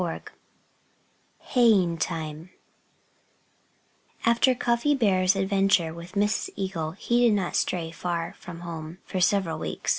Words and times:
XIII 0.01 0.21
HAYING 1.37 1.97
TIME 1.99 2.49
After 4.25 4.55
Cuffy 4.55 4.95
Bear's 4.95 5.35
adventure 5.35 5.93
with 5.93 6.13
Mrs. 6.13 6.49
Eagle 6.55 6.93
he 6.93 7.19
did 7.27 7.33
not 7.35 7.55
stray 7.55 7.91
far 7.91 8.33
from 8.39 8.61
home 8.61 8.97
for 9.05 9.21
several 9.21 9.59
weeks. 9.59 9.89